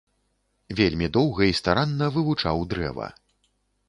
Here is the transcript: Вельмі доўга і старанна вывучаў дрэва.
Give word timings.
Вельмі 0.79 1.09
доўга 1.17 1.41
і 1.49 1.57
старанна 1.59 2.05
вывучаў 2.15 2.65
дрэва. 2.73 3.11